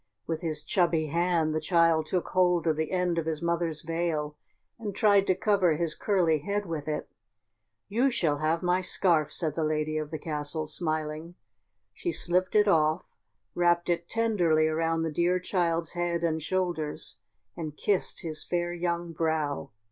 With 0.25 0.41
his 0.41 0.63
chubby 0.63 1.05
hand 1.09 1.53
the 1.53 1.59
child 1.61 2.07
took 2.07 2.29
hold 2.29 2.65
of 2.65 2.75
the 2.75 2.89
end 2.91 3.19
of 3.19 3.27
his 3.27 3.39
mother's 3.39 3.83
veil 3.83 4.35
and 4.79 4.95
tried 4.95 5.27
to 5.27 5.35
cover 5.35 5.75
his 5.75 5.93
curly 5.93 6.39
head 6.39 6.65
with 6.65 6.87
it. 6.87 7.07
"You 7.87 8.09
shall 8.09 8.39
have 8.39 8.63
my 8.63 8.81
scarf," 8.81 9.31
said 9.31 9.53
the 9.53 9.63
lady 9.63 9.99
of 9.99 10.09
the 10.09 10.17
castle, 10.17 10.65
smiling. 10.65 11.35
She 11.93 12.11
slipped 12.11 12.55
it 12.55 12.67
off, 12.67 13.03
wrapped 13.53 13.89
it 13.91 14.09
tenderly 14.09 14.65
around 14.67 15.03
the 15.03 15.11
dear 15.11 15.39
child's 15.39 15.93
head 15.93 16.23
and 16.23 16.41
shoulders, 16.41 17.17
and 17.55 17.77
kissed 17.77 18.21
his 18.21 18.43
fair 18.43 18.73
young 18.73 19.11
brow. 19.11 19.69